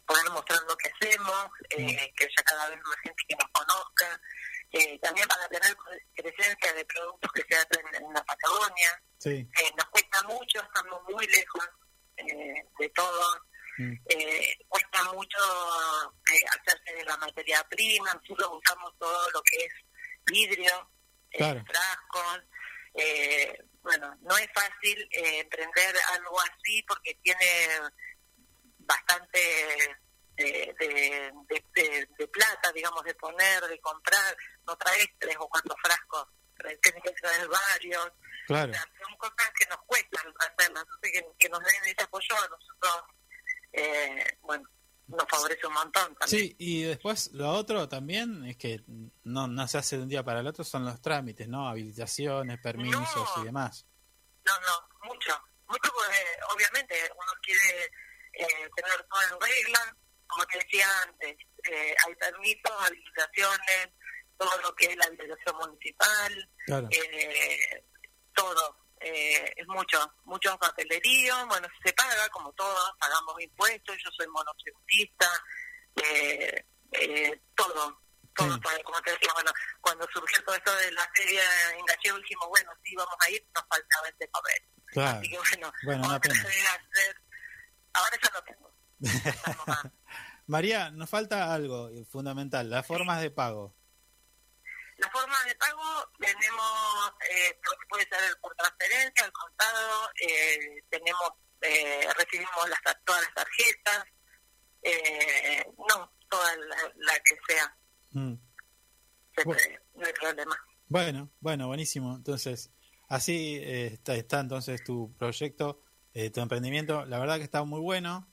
poder 0.06 0.30
mostrar 0.32 0.60
lo 0.68 0.76
que 0.76 0.90
hacemos, 0.90 1.50
eh, 1.70 2.14
que 2.16 2.26
haya 2.26 2.44
cada 2.46 2.70
vez 2.70 2.80
más 2.84 2.98
gente 3.02 3.24
que 3.28 3.36
nos 3.36 3.50
conozca, 3.52 4.22
eh, 4.72 5.00
también 5.00 5.28
para 5.28 5.48
tener 5.48 5.76
presencia 6.16 6.74
de 6.74 6.86
productos 6.86 7.32
que 7.32 7.44
se 7.48 7.56
hacen 7.56 7.86
en 7.94 8.14
la 8.14 8.24
Patagonia. 8.24 9.02
Sí. 9.20 9.30
Eh, 9.30 9.72
nos 9.78 9.86
cuesta 9.86 10.24
mucho, 10.24 10.62
estamos 10.62 11.02
muy 11.10 11.26
lejos 11.28 11.70
de 12.16 12.90
todo. 12.90 13.42
Mm. 13.76 13.96
cuesta 14.68 15.04
mucho 15.14 15.38
hacerse 16.30 16.94
de 16.96 17.04
la 17.06 17.18
materia 17.18 17.64
prima, 17.70 18.14
nosotros 18.14 18.62
usamos 18.62 18.94
todo 19.00 19.32
lo 19.32 19.42
que 19.42 19.66
es 19.66 19.74
vidrio, 20.26 20.92
frascos. 21.32 22.44
bueno, 23.82 24.16
no 24.22 24.38
es 24.38 24.48
fácil 24.54 25.10
emprender 25.12 25.96
algo 26.14 26.40
así 26.42 26.84
porque 26.84 27.16
tiene 27.24 27.82
bastante 28.86 29.40
de, 30.36 30.76
de, 30.80 32.08
de, 32.18 32.28
plata, 32.28 32.72
digamos, 32.74 33.04
de 33.04 33.14
poner, 33.16 33.62
de 33.68 33.80
comprar, 33.80 34.36
no 34.66 34.76
traes 34.78 35.08
tres 35.20 35.36
o 35.40 35.48
cuatro 35.48 35.76
frascos, 35.82 36.28
tienes 36.82 37.04
que 37.04 37.12
traer 37.12 37.48
varios. 37.48 38.12
Claro. 38.48 38.74
son 38.74 39.18
cosas 39.18 39.52
que 39.58 39.66
nos 39.68 39.80
cuestan 39.86 40.34
hacerlas, 40.38 40.84
entonces 40.84 41.24
que, 41.40 41.50
nos 41.50 41.60
den 41.60 41.84
ese 41.86 42.04
apoyo 42.04 42.36
a 42.36 42.48
nosotros, 42.50 43.04
eh, 43.72 44.38
bueno, 44.42 44.68
nos 45.08 45.26
favorece 45.30 45.68
un 45.68 45.74
montón 45.74 46.16
también. 46.16 46.28
Sí, 46.28 46.56
y 46.58 46.84
después 46.84 47.32
lo 47.34 47.50
otro 47.52 47.88
también 47.88 48.46
es 48.46 48.58
que 48.58 48.82
no, 49.24 49.48
no 49.48 49.68
se 49.68 49.78
hace 49.78 49.98
de 49.98 50.04
un 50.04 50.10
día 50.10 50.24
para 50.24 50.42
el 50.42 50.48
otro, 50.48 50.64
son 50.64 50.86
los 50.86 51.02
trámites, 51.02 51.48
¿no? 51.48 51.68
Habilitaciones, 51.70 52.60
permisos 52.60 53.30
y 53.38 53.44
demás. 53.46 53.86
No, 54.46 54.54
no, 54.60 55.08
mucho. 55.08 55.42
Mucho 55.68 55.92
porque 55.94 56.18
obviamente 56.54 56.96
uno 57.16 57.32
quiere 57.42 57.90
eh, 58.34 58.70
tener 58.76 59.04
todo 59.10 59.22
en 59.22 59.42
regla, 59.42 59.96
como 60.28 60.46
te 60.48 60.58
decía 60.60 60.88
antes, 61.04 61.38
eh, 61.64 61.96
hay 62.06 62.16
permisos, 62.16 62.72
habilitaciones, 62.80 63.90
todo 64.38 64.58
lo 64.62 64.76
que 64.76 64.86
es 64.86 64.98
la 64.98 65.06
habilitación 65.06 65.56
municipal, 65.58 66.50
eh, 66.92 67.84
todo. 68.34 68.84
Eh, 69.04 69.54
es 69.58 69.68
mucho, 69.68 70.00
mucho 70.24 70.58
papelerío, 70.58 71.46
bueno, 71.48 71.68
se 71.84 71.92
paga 71.92 72.30
como 72.30 72.54
todos, 72.54 72.92
pagamos 73.00 73.36
impuestos, 73.42 73.98
yo 74.02 74.10
soy 74.12 74.28
monotributista, 74.28 75.30
eh, 76.02 76.66
eh, 76.94 77.42
todo, 77.54 78.02
todo, 78.34 78.60
como 78.86 79.02
te 79.02 79.12
decía, 79.12 79.30
bueno, 79.34 79.52
cuando 79.82 80.08
surgió 80.14 80.42
todo 80.46 80.56
esto 80.56 80.74
de 80.78 80.92
la 80.94 81.10
feria 81.14 81.44
en 81.78 81.86
Gallego 81.86 82.18
dijimos, 82.20 82.48
bueno, 82.48 82.72
sí, 82.82 82.96
vamos 82.96 83.16
a 83.20 83.30
ir, 83.30 83.46
nos 83.54 83.66
faltaba 83.68 84.08
este 84.08 84.28
papel. 84.30 84.64
Así 84.96 85.30
que 85.30 85.38
bueno, 85.38 85.74
bueno 85.84 86.02
vamos 86.04 86.14
a 86.14 86.16
hacer, 86.16 87.22
ahora 87.94 88.20
ya 88.22 88.30
lo 88.34 88.44
tengo. 88.44 88.74
María, 90.48 90.92
nos 90.92 91.10
falta 91.10 91.54
algo 91.54 91.90
fundamental, 92.10 92.70
las 92.70 92.86
formas 92.86 93.22
de 93.22 93.32
pago. 93.32 93.76
Las 94.98 95.12
formas 95.12 95.46
de 95.46 95.56
pago 95.56 95.82
tenemos, 96.20 97.14
eh, 97.30 97.60
puede 97.90 98.04
ser 98.04 98.38
por 98.42 98.54
transferencia, 98.56 99.26
al 99.26 99.32
contado, 99.32 100.10
eh, 100.22 100.84
tenemos, 100.90 101.32
eh, 101.62 102.08
recibimos 102.18 102.70
las, 102.70 102.80
todas 103.06 103.22
las 103.24 103.34
tarjetas, 103.34 104.06
eh, 104.82 105.66
no, 105.90 106.14
toda 106.30 106.56
la, 106.58 107.14
que 107.24 107.38
sea. 107.48 107.78
Mm. 108.12 108.34
no 109.96 110.06
hay 110.06 110.14
problema. 110.14 110.58
Bueno, 110.88 111.32
bueno, 111.40 111.68
buenísimo. 111.68 112.16
Entonces, 112.16 112.72
así 113.10 113.60
está, 113.64 114.16
está 114.16 114.40
entonces 114.42 114.84
tu 114.84 115.16
proyecto, 115.18 115.82
tu 116.14 116.42
emprendimiento. 116.42 117.06
La 117.06 117.20
verdad 117.20 117.38
que 117.38 117.44
está 117.44 117.64
muy 117.64 117.80
bueno. 117.80 118.28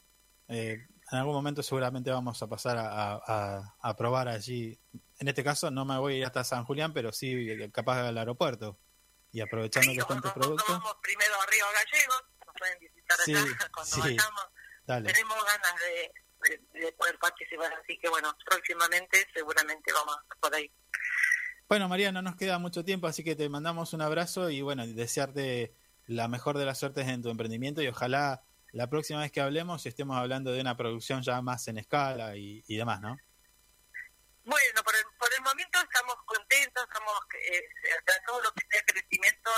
Eh, 0.49 0.87
en 1.13 1.19
algún 1.19 1.35
momento 1.35 1.63
seguramente 1.63 2.11
vamos 2.11 2.41
a 2.43 2.47
pasar 2.47 2.77
a, 2.79 3.97
probar 3.97 4.29
allí. 4.29 4.79
En 5.19 5.29
este 5.29 5.43
caso 5.43 5.71
no 5.71 5.85
me 5.85 5.99
voy 5.99 6.15
a 6.15 6.17
ir 6.19 6.25
hasta 6.25 6.45
San 6.45 6.65
Julián, 6.65 6.93
pero 6.93 7.13
sí 7.13 7.49
capaz 7.73 8.07
al 8.07 8.19
aeropuerto. 8.19 8.79
Y 9.33 9.41
aprovechando 9.41 9.93
que 9.93 9.99
están 9.99 10.21
tus 10.21 10.33
productos. 10.33 10.69
Vamos 10.69 10.97
primero 11.03 11.35
a 11.41 11.47
Río 11.47 11.65
Gallegos, 11.73 12.25
nos 12.47 12.55
pueden 12.57 12.79
visitar 12.81 13.19
sí, 13.25 13.33
cuando 13.73 13.97
vayamos. 13.99 14.47
Tenemos 14.87 15.45
ganas 15.45 15.75
de, 15.81 16.93
poder 16.93 17.19
participar, 17.19 17.73
así 17.75 17.97
que 17.99 18.09
bueno, 18.09 18.37
próximamente 18.45 19.27
seguramente 19.33 19.93
vamos 19.93 20.17
por 20.41 20.55
ahí. 20.55 20.73
Bueno, 21.69 21.89
María, 21.89 22.11
no 22.11 22.23
nos 22.23 22.35
queda 22.35 22.59
mucho 22.59 22.85
tiempo, 22.85 23.07
así 23.07 23.23
que 23.23 23.37
te 23.37 23.49
mandamos 23.49 23.93
un 23.93 24.03
abrazo 24.03 24.51
y 24.51 24.63
bueno, 24.63 24.85
desearte 24.85 25.77
la 26.11 26.27
mejor 26.27 26.59
de 26.59 26.67
las 26.67 26.79
suertes 26.79 27.07
en 27.07 27.23
tu 27.23 27.31
emprendimiento 27.31 27.83
y 27.83 27.89
ojalá 27.89 28.43
la 28.73 28.89
próxima 28.89 29.21
vez 29.21 29.31
que 29.31 29.41
hablemos 29.41 29.87
estemos 29.87 30.17
hablando 30.17 30.53
de 30.53 30.61
una 30.61 30.77
producción 30.77 31.23
ya 31.23 31.41
más 31.41 31.69
en 31.69 31.79
escala 31.79 32.37
y, 32.37 32.77
demás, 32.77 33.01
¿no? 33.01 33.17
Bueno, 34.43 34.83
por 34.83 34.97
el, 34.97 35.05
por 35.19 35.29
el 35.33 35.43
momento 35.43 35.79
estamos 35.79 36.17
contentos, 36.27 36.83
estamos, 36.83 37.13
eh, 37.47 37.63
todo 38.27 38.43
lo 38.43 38.53
que 38.53 38.67
sea 38.71 38.83
crecimiento 38.85 39.51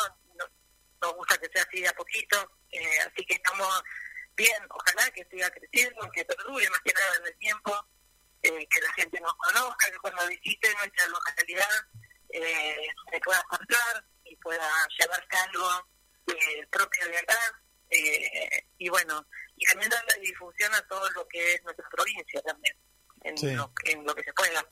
nos, 1.00 1.14
gusta 1.14 1.38
que 1.38 1.48
sea 1.52 1.62
así 1.62 1.80
de 1.80 1.88
a 1.88 1.92
poquito, 1.94 2.36
eh, 2.70 2.98
así 3.00 3.24
que 3.24 3.34
estamos 3.34 3.82
bien, 4.36 4.62
ojalá 4.68 5.10
que 5.10 5.26
siga 5.30 5.50
creciendo, 5.50 6.10
que 6.12 6.24
perdure 6.24 6.68
más 6.68 6.80
que 6.84 6.92
nada 6.92 7.16
en 7.16 7.26
el 7.26 7.38
tiempo, 7.38 7.88
eh, 8.42 8.66
que 8.68 8.80
la 8.82 8.92
gente 8.92 9.20
nos 9.20 9.34
conozca, 9.34 9.90
que 9.90 9.98
cuando 9.98 10.26
visite 10.28 10.74
nuestra 10.74 11.06
localidad 11.08 11.86
eh, 12.28 12.88
se 13.10 13.20
pueda 13.20 13.42
acercar 13.50 14.04
y 14.24 14.36
pueda 14.36 14.68
llevarse 14.98 15.36
algo 15.48 15.91
eh, 16.26 16.66
propio 16.70 17.08
de 17.08 17.18
acá 17.18 17.38
eh, 17.92 18.66
y 18.78 18.88
bueno, 18.88 19.26
y 19.56 19.66
también 19.66 19.90
darle 19.90 20.14
difusión 20.22 20.72
a 20.74 20.86
todo 20.88 21.10
lo 21.10 21.28
que 21.28 21.54
es 21.54 21.62
nuestra 21.62 21.88
provincia 21.90 22.40
también, 22.42 22.74
en, 23.22 23.56
lo, 23.56 23.72
en 23.84 24.04
lo 24.04 24.14
que 24.14 24.22
se 24.22 24.32
pueda. 24.32 24.66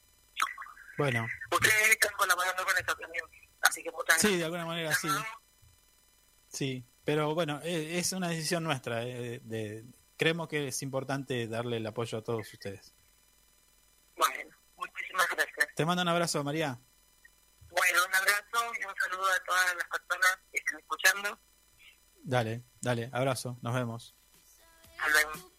Bueno. 0.96 1.26
Ustedes 1.50 1.90
están 1.90 2.14
colaborando 2.16 2.64
con 2.64 2.74
eso 2.76 2.96
también, 2.96 3.24
así 3.60 3.82
que 3.82 3.90
muchas 3.90 4.20
Sí, 4.20 4.38
de 4.38 4.44
alguna 4.44 4.64
manera 4.64 4.92
sí. 4.94 5.08
Sí, 6.48 6.84
pero 7.04 7.34
bueno, 7.34 7.60
e, 7.62 7.98
es 7.98 8.12
una 8.12 8.28
decisión 8.28 8.64
nuestra. 8.64 9.04
Eh, 9.04 9.40
de, 9.44 9.84
creemos 10.16 10.48
que 10.48 10.68
es 10.68 10.82
importante 10.82 11.46
darle 11.46 11.76
el 11.76 11.86
apoyo 11.86 12.18
a 12.18 12.24
todos 12.24 12.52
ustedes. 12.52 12.94
Bueno, 14.16 14.56
muchísimas 14.76 15.28
gracias. 15.30 15.68
Te 15.76 15.84
mando 15.84 16.02
un 16.02 16.08
abrazo, 16.08 16.42
María. 16.42 16.78
Bueno, 17.68 17.98
un 18.06 18.14
abrazo 18.14 18.72
y 18.80 18.84
un 18.84 18.94
saludo 18.96 19.30
a 19.30 19.44
todas 19.44 19.76
las 19.76 19.88
personas 19.88 20.38
escuchando. 20.78 21.38
Dale, 22.22 22.62
dale, 22.80 23.10
abrazo, 23.12 23.58
nos 23.62 23.74
vemos. 23.74 24.14
Hasta 24.98 25.08
luego. 25.10 25.49